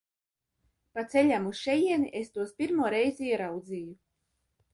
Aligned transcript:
Pa 0.95 1.03
ceļam 1.11 1.45
uz 1.49 1.59
šejieni 1.65 2.09
es 2.21 2.33
tos 2.39 2.55
pirmo 2.63 2.89
reizi 2.95 3.29
ieraudzīju. 3.35 3.95